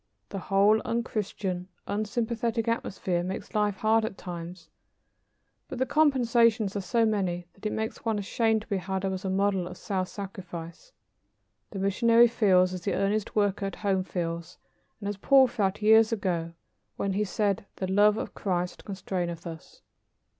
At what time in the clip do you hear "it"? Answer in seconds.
7.67-7.71